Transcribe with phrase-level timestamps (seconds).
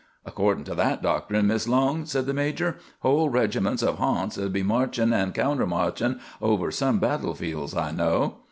[0.25, 4.63] "Accordin' to that doctrine, Mis' Long," said the major, "whole regiments of harnts 'u'd be
[4.63, 8.37] marchin' an' counter marchin' over some battle fields I know."